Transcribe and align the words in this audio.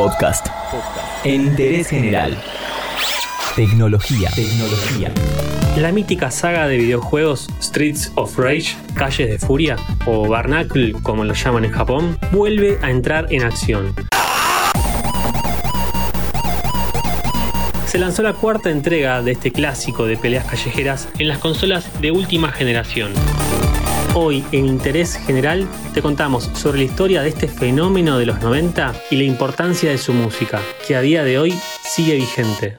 Podcast. 0.00 0.46
Interés 1.24 1.88
general. 1.88 2.34
Tecnología. 3.54 4.30
Tecnología. 4.34 5.12
La 5.76 5.92
mítica 5.92 6.30
saga 6.30 6.66
de 6.68 6.78
videojuegos 6.78 7.48
Streets 7.60 8.10
of 8.14 8.38
Rage, 8.38 8.76
Calles 8.94 9.28
de 9.28 9.38
Furia, 9.38 9.76
o 10.06 10.26
Barnacle 10.26 10.94
como 11.02 11.22
lo 11.24 11.34
llaman 11.34 11.66
en 11.66 11.72
Japón, 11.72 12.18
vuelve 12.32 12.78
a 12.80 12.90
entrar 12.90 13.26
en 13.30 13.42
acción. 13.42 13.94
Se 17.84 17.98
lanzó 17.98 18.22
la 18.22 18.32
cuarta 18.32 18.70
entrega 18.70 19.20
de 19.20 19.32
este 19.32 19.52
clásico 19.52 20.06
de 20.06 20.16
peleas 20.16 20.46
callejeras 20.46 21.10
en 21.18 21.28
las 21.28 21.36
consolas 21.36 22.00
de 22.00 22.10
última 22.10 22.50
generación. 22.52 23.12
Hoy, 24.12 24.44
en 24.50 24.66
Interés 24.66 25.14
General, 25.14 25.68
te 25.94 26.02
contamos 26.02 26.50
sobre 26.54 26.78
la 26.78 26.84
historia 26.84 27.22
de 27.22 27.28
este 27.28 27.46
fenómeno 27.46 28.18
de 28.18 28.26
los 28.26 28.42
90 28.42 28.92
y 29.08 29.16
la 29.16 29.22
importancia 29.22 29.88
de 29.88 29.98
su 29.98 30.12
música, 30.12 30.60
que 30.84 30.96
a 30.96 31.00
día 31.00 31.22
de 31.22 31.38
hoy 31.38 31.54
sigue 31.82 32.16
vigente. 32.16 32.78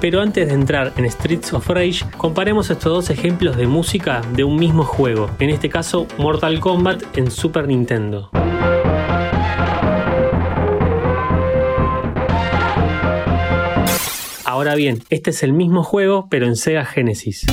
Pero 0.00 0.20
antes 0.20 0.48
de 0.48 0.54
entrar 0.54 0.92
en 0.96 1.08
Streets 1.08 1.52
of 1.52 1.68
Rage, 1.68 2.04
comparemos 2.16 2.68
estos 2.70 2.92
dos 2.92 3.10
ejemplos 3.10 3.56
de 3.56 3.68
música 3.68 4.22
de 4.32 4.42
un 4.42 4.56
mismo 4.56 4.82
juego, 4.82 5.30
en 5.38 5.50
este 5.50 5.68
caso 5.68 6.08
Mortal 6.18 6.58
Kombat 6.58 7.16
en 7.16 7.30
Super 7.30 7.68
Nintendo. 7.68 8.30
Ahora 14.44 14.74
bien, 14.74 15.00
este 15.10 15.30
es 15.30 15.44
el 15.44 15.52
mismo 15.52 15.84
juego 15.84 16.26
pero 16.28 16.46
en 16.46 16.56
Sega 16.56 16.84
Genesis. 16.84 17.46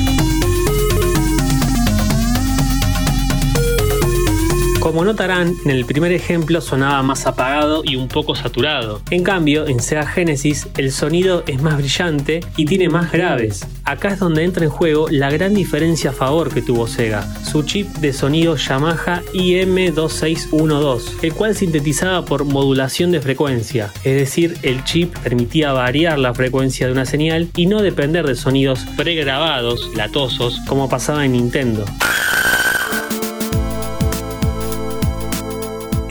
Como 4.85 5.03
notarán, 5.03 5.55
en 5.65 5.71
el 5.71 5.83
primer 5.83 6.11
ejemplo 6.11 6.61
sonaba 6.61 7.01
más 7.01 7.25
apagado 7.25 7.81
y 7.83 7.95
un 7.95 8.07
poco 8.07 8.35
saturado. 8.35 9.01
En 9.09 9.23
cambio, 9.23 9.65
en 9.65 9.79
Sega 9.79 10.05
Genesis 10.05 10.67
el 10.77 10.91
sonido 10.91 11.43
es 11.47 11.59
más 11.59 11.77
brillante 11.77 12.41
y 12.55 12.65
tiene 12.65 12.87
más 12.87 13.11
graves. 13.11 13.65
Acá 13.83 14.09
es 14.09 14.19
donde 14.19 14.43
entra 14.43 14.63
en 14.63 14.69
juego 14.69 15.07
la 15.09 15.31
gran 15.31 15.55
diferencia 15.55 16.11
a 16.11 16.13
favor 16.13 16.53
que 16.53 16.61
tuvo 16.61 16.85
Sega, 16.85 17.23
su 17.43 17.63
chip 17.63 17.87
de 17.95 18.13
sonido 18.13 18.57
Yamaha 18.57 19.23
IM2612, 19.33 21.23
el 21.23 21.33
cual 21.33 21.55
sintetizaba 21.55 22.23
por 22.23 22.45
modulación 22.45 23.09
de 23.11 23.21
frecuencia, 23.21 23.91
es 24.03 24.15
decir, 24.15 24.55
el 24.61 24.83
chip 24.83 25.17
permitía 25.17 25.73
variar 25.73 26.19
la 26.19 26.35
frecuencia 26.35 26.85
de 26.85 26.93
una 26.93 27.07
señal 27.07 27.49
y 27.55 27.65
no 27.65 27.81
depender 27.81 28.27
de 28.27 28.35
sonidos 28.35 28.85
pregrabados, 28.95 29.89
latosos, 29.95 30.59
como 30.67 30.87
pasaba 30.89 31.25
en 31.25 31.31
Nintendo. 31.31 31.85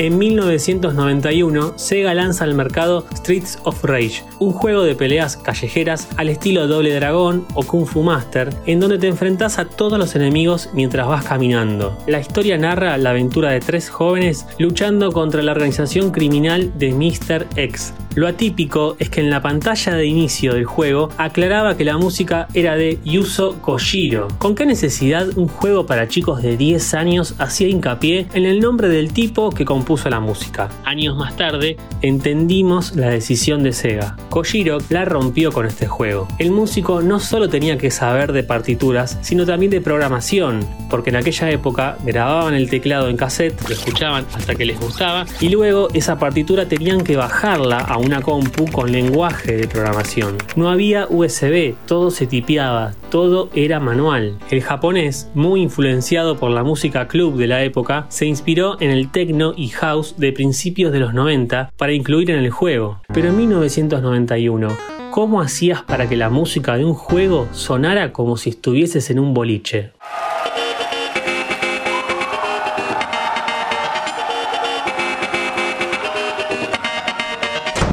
En 0.05 0.19
1991, 0.19 1.79
Sega 1.79 2.13
lanza 2.13 2.45
al 2.45 2.53
mercado 2.53 3.07
Streets 3.17 3.59
of 3.65 3.83
Rage, 3.85 4.23
un 4.39 4.53
juego 4.53 4.83
de 4.83 4.95
peleas 4.95 5.39
callejeras 5.39 6.11
al 6.19 6.29
estilo 6.29 6.67
Doble 6.67 6.95
Dragón 6.95 7.47
o 7.55 7.63
Kung 7.63 7.87
Fu 7.87 8.03
Master, 8.03 8.51
en 8.67 8.81
donde 8.81 8.99
te 8.99 9.09
enfrentas 9.09 9.59
a 9.59 9.65
todos 9.65 9.99
los 9.99 10.15
enemigos 10.15 10.69
mientras 10.75 11.09
vas 11.09 11.25
caminando. 11.25 11.97
La 12.07 12.21
historia 12.21 12.59
narra 12.59 12.99
la 12.99 13.11
aventura 13.11 13.53
de 13.53 13.61
tres 13.61 13.89
jóvenes 13.89 14.45
luchando 14.59 15.11
contra 15.11 15.43
la 15.43 15.53
organización 15.53 16.11
criminal 16.11 16.71
de 16.79 16.93
Mr. 16.93 17.47
X, 17.57 17.95
lo 18.15 18.29
atípico 18.29 18.97
es 18.99 19.11
que 19.11 19.21
en 19.21 19.31
la 19.31 19.43
pantalla 19.43 19.95
de 19.95 20.07
inicio 20.07 20.55
del 20.55 20.65
juego 20.65 21.11
aclaraba 21.19 21.77
que 21.77 21.85
la 21.85 21.99
música 21.99 22.49
era 22.55 22.77
de 22.77 22.99
Yuzo 23.05 23.61
Koshiro. 23.61 24.29
¿Con 24.39 24.55
qué 24.55 24.67
necesidad 24.67 25.27
un 25.37 25.49
juego 25.49 25.87
para 25.87 26.09
chicos 26.09 26.43
de 26.43 26.57
10 26.57 26.95
años 26.95 27.35
hacía 27.39 27.69
hincapié 27.69 28.27
en 28.35 28.45
el 28.45 28.61
nombre 28.61 28.89
del 28.89 29.13
tipo 29.13 29.51
que 29.51 29.65
compuso 29.65 30.09
la 30.11 30.21
música? 30.21 30.69
Años 30.85 31.17
más 31.17 31.37
tarde 31.37 31.77
entendimos 32.03 32.95
la 32.95 33.09
decisión 33.09 33.63
de 33.63 33.73
Sega. 33.73 34.17
Koshiro 34.31 34.79
la 34.91 35.05
rompió 35.05 35.53
con 35.53 35.67
este 35.67 35.87
juego. 35.87 36.29
El 36.39 36.51
músico 36.51 37.03
no 37.03 37.21
solo 37.21 37.49
tenía 37.49 37.79
que 37.79 37.91
saber 37.91 38.33
de 38.33 38.43
partituras, 38.43 39.19
sino 39.23 39.45
también 39.47 39.71
de 39.71 39.81
programación, 39.81 40.67
porque 40.91 41.11
en 41.11 41.17
aquella 41.17 41.51
época 41.51 41.97
grababan 42.05 42.55
el 42.55 42.71
teclado 42.71 43.09
en 43.09 43.17
cassette, 43.17 43.61
lo 43.69 43.75
escuchaban 43.75 44.25
hasta 44.35 44.55
que 44.55 44.65
les 44.65 44.79
gustaba 44.79 45.27
y 45.41 45.49
luego 45.49 45.89
esa 45.95 46.19
partitura 46.19 46.67
tenían 46.69 47.03
que 47.03 47.17
bajarla 47.17 47.79
a 47.79 47.99
una 48.05 48.21
compu 48.21 48.71
con 48.71 48.93
lenguaje 48.93 49.57
de 49.57 49.67
programación. 49.67 50.37
No 50.57 50.71
había 50.71 51.07
USB, 51.09 51.75
todo 51.87 52.11
se 52.11 52.27
tipeaba, 52.27 52.95
todo 53.11 53.49
era 53.55 53.81
manual. 53.81 54.39
El 54.51 54.63
japonés, 54.63 55.31
muy 55.35 55.63
influenciado 55.63 56.37
por 56.37 56.51
la 56.51 56.63
música 56.63 57.09
club 57.09 57.37
de 57.37 57.47
la 57.47 57.63
época, 57.63 58.07
se 58.11 58.27
inspiró 58.27 58.81
en 58.81 58.91
el 58.91 59.11
techno 59.11 59.55
y 59.57 59.69
house 59.69 60.17
de 60.19 60.33
principios 60.33 60.93
de 60.93 61.01
los 61.01 61.15
90 61.15 61.73
para 61.77 61.93
incluir 61.93 62.31
en 62.31 62.39
el 62.39 62.51
juego. 62.51 63.01
Pero 63.13 63.29
en 63.29 63.37
1991, 63.39 64.69
¿cómo 65.11 65.41
hacías 65.41 65.83
para 65.83 66.09
que 66.09 66.17
la 66.17 66.29
música 66.29 66.77
de 66.77 66.85
un 66.85 66.95
juego 66.95 67.49
sonara 67.53 68.13
como 68.13 68.37
si 68.37 68.51
estuvieses 68.51 69.11
en 69.11 69.19
un 69.19 69.33
boliche? 69.33 69.93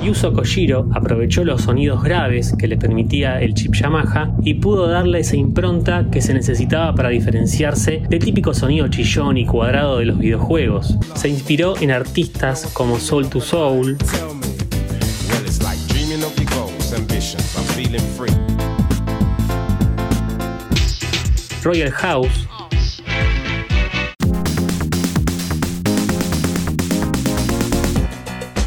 Yuzo 0.03 0.33
Koshiro 0.33 0.89
aprovechó 0.93 1.43
los 1.43 1.61
sonidos 1.61 2.03
graves 2.03 2.55
que 2.57 2.67
le 2.67 2.75
permitía 2.75 3.39
el 3.39 3.53
chip 3.53 3.75
Yamaha 3.75 4.31
y 4.43 4.55
pudo 4.55 4.87
darle 4.87 5.19
esa 5.19 5.35
impronta 5.35 6.07
que 6.11 6.21
se 6.21 6.33
necesitaba 6.33 6.95
para 6.95 7.09
diferenciarse 7.09 8.01
del 8.09 8.19
típico 8.19 8.53
sonido 8.55 8.87
chillón 8.87 9.37
y 9.37 9.45
cuadrado 9.45 9.99
de 9.99 10.05
los 10.05 10.17
videojuegos. 10.17 10.97
Se 11.13 11.29
inspiró 11.29 11.75
en 11.79 11.91
artistas 11.91 12.71
como 12.73 12.97
Soul 12.97 13.29
to 13.29 13.41
Soul, 13.41 13.97
Royal 21.63 21.91
House, 21.91 22.47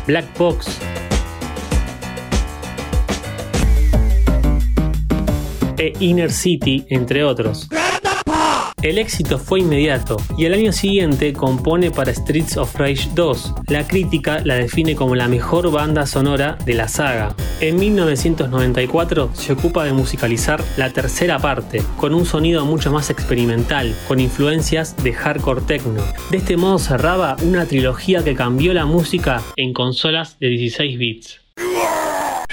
Black 0.06 0.38
Box, 0.38 0.83
e 5.78 5.92
Inner 6.00 6.30
City, 6.30 6.84
entre 6.88 7.24
otros. 7.24 7.68
El 8.84 8.98
éxito 8.98 9.38
fue 9.38 9.60
inmediato 9.60 10.18
y 10.36 10.44
el 10.44 10.52
año 10.52 10.70
siguiente 10.70 11.32
compone 11.32 11.90
para 11.90 12.12
Streets 12.12 12.58
of 12.58 12.76
Rage 12.76 13.08
2. 13.14 13.54
La 13.68 13.86
crítica 13.86 14.42
la 14.44 14.56
define 14.56 14.94
como 14.94 15.14
la 15.14 15.26
mejor 15.26 15.70
banda 15.70 16.04
sonora 16.04 16.58
de 16.66 16.74
la 16.74 16.86
saga. 16.86 17.34
En 17.62 17.78
1994 17.78 19.30
se 19.32 19.54
ocupa 19.54 19.84
de 19.84 19.94
musicalizar 19.94 20.62
la 20.76 20.90
tercera 20.90 21.38
parte, 21.38 21.82
con 21.96 22.12
un 22.12 22.26
sonido 22.26 22.66
mucho 22.66 22.92
más 22.92 23.08
experimental, 23.08 23.96
con 24.06 24.20
influencias 24.20 24.94
de 25.02 25.14
hardcore 25.14 25.62
techno. 25.62 26.02
De 26.30 26.36
este 26.36 26.58
modo 26.58 26.78
cerraba 26.78 27.38
una 27.42 27.64
trilogía 27.64 28.22
que 28.22 28.34
cambió 28.34 28.74
la 28.74 28.84
música 28.84 29.40
en 29.56 29.72
consolas 29.72 30.38
de 30.40 30.48
16 30.48 30.98
bits. 30.98 31.44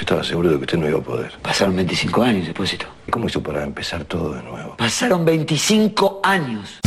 Yo 0.01 0.05
estaba 0.05 0.23
seguro 0.23 0.49
de 0.49 0.57
que 0.57 0.61
usted 0.63 0.79
no 0.79 0.89
iba 0.89 0.97
a 0.97 1.03
poder. 1.03 1.31
Pasaron 1.43 1.75
25 1.75 2.23
años, 2.23 2.47
depósito. 2.47 2.87
¿Cómo 3.11 3.27
hizo 3.27 3.43
para 3.43 3.63
empezar 3.63 4.03
todo 4.03 4.33
de 4.33 4.41
nuevo? 4.41 4.75
Pasaron 4.75 5.23
25 5.23 6.21
años. 6.23 6.79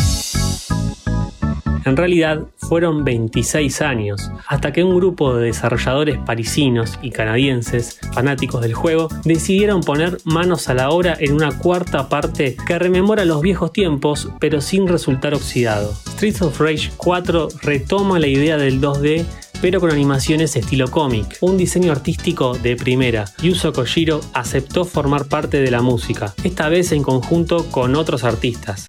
En 1.85 1.97
realidad 1.97 2.41
fueron 2.57 3.05
26 3.05 3.83
años, 3.83 4.33
hasta 4.49 4.73
que 4.73 4.83
un 4.83 4.97
grupo 4.97 5.37
de 5.37 5.47
desarrolladores 5.47 6.19
parisinos 6.27 6.99
y 7.03 7.13
canadienses, 7.13 8.01
fanáticos 8.13 8.63
del 8.63 8.75
juego, 8.75 9.07
decidieron 9.25 9.83
poner 9.83 10.19
manos 10.25 10.69
a 10.69 10.75
la 10.75 10.91
obra 10.91 11.17
en 11.17 11.35
una 11.35 11.57
cuarta 11.57 12.09
parte 12.09 12.57
que 12.67 12.81
rememora 12.81 13.25
los 13.25 13.43
viejos 13.43 13.73
tiempos, 13.73 14.29
pero 14.41 14.61
sin 14.61 14.89
resultar 14.89 15.35
oxidado. 15.35 15.95
Streets 16.09 16.43
of 16.43 16.61
Rage 16.61 16.91
4 16.97 17.49
retoma 17.63 18.19
la 18.19 18.27
idea 18.27 18.57
del 18.57 18.81
2D 18.81 19.25
pero 19.65 19.81
con 19.81 19.91
animaciones 19.91 20.57
estilo 20.57 20.91
cómic. 20.91 21.39
Un 21.41 21.57
diseño 21.57 21.91
artístico 21.91 22.53
de 22.53 22.77
primera. 22.77 23.25
Yuzo 23.43 23.73
Koshiro 23.73 24.21
aceptó 24.35 24.85
formar 24.85 25.25
parte 25.25 25.63
de 25.63 25.71
la 25.71 25.81
música, 25.81 26.35
esta 26.45 26.69
vez 26.69 26.93
en 26.93 27.03
conjunto 27.03 27.65
con 27.71 27.97
otros 27.97 28.25
artistas. 28.25 28.85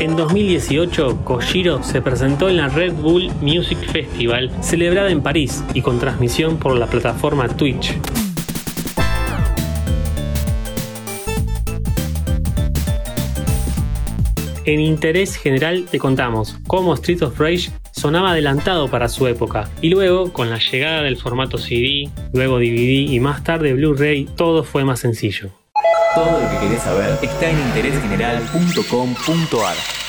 En 0.00 0.16
2018, 0.16 1.20
Koshiro 1.24 1.84
se 1.84 2.02
presentó 2.02 2.48
en 2.48 2.56
la 2.56 2.68
Red 2.68 2.94
Bull 2.94 3.30
Music 3.42 3.78
Festival, 3.92 4.50
celebrada 4.60 5.10
en 5.10 5.22
París 5.22 5.62
y 5.74 5.82
con 5.82 6.00
transmisión 6.00 6.56
por 6.56 6.76
la 6.76 6.88
plataforma 6.88 7.46
Twitch. 7.46 7.96
En 14.68 14.78
Interés 14.80 15.36
General 15.36 15.86
te 15.90 15.98
contamos 15.98 16.56
cómo 16.66 16.92
Street 16.92 17.22
of 17.22 17.40
Rage 17.40 17.70
sonaba 17.90 18.32
adelantado 18.32 18.90
para 18.90 19.08
su 19.08 19.26
época 19.26 19.70
y 19.80 19.88
luego, 19.88 20.30
con 20.30 20.50
la 20.50 20.58
llegada 20.58 21.04
del 21.04 21.16
formato 21.16 21.56
CD, 21.56 22.10
luego 22.34 22.58
DVD 22.58 23.10
y 23.10 23.18
más 23.18 23.42
tarde 23.42 23.72
Blu-ray, 23.72 24.26
todo 24.36 24.64
fue 24.64 24.84
más 24.84 25.00
sencillo. 25.00 25.48
Todo 26.14 26.38
lo 26.38 26.50
que 26.50 26.58
querés 26.66 26.82
saber 26.82 27.18
está 27.22 27.48
en 27.48 27.58
interésgeneral.com.ar. 27.58 30.07